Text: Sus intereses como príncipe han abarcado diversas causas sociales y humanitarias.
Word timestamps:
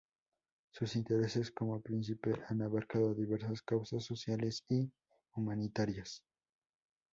Sus 0.71 0.95
intereses 0.95 1.51
como 1.51 1.79
príncipe 1.79 2.33
han 2.47 2.63
abarcado 2.63 3.13
diversas 3.13 3.61
causas 3.61 4.03
sociales 4.03 4.65
y 4.67 4.91
humanitarias. 5.35 6.23